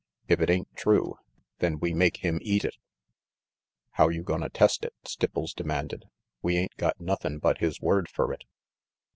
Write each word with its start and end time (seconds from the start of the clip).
If 0.27 0.41
it 0.41 0.49
ain't 0.49 0.75
true, 0.75 1.19
then 1.59 1.77
we 1.77 1.93
make 1.93 2.25
him 2.25 2.39
eat 2.41 2.65
it." 2.65 2.75
"How 3.91 4.09
you 4.09 4.23
gonna 4.23 4.49
test 4.49 4.83
it?" 4.83 4.95
Stipples 5.05 5.53
demanded. 5.53 6.05
"We 6.41 6.57
ain't 6.57 6.75
got 6.75 6.99
nothin' 6.99 7.37
but 7.37 7.59
his 7.59 7.79
word 7.79 8.09
fer 8.09 8.31
it." 8.33 8.43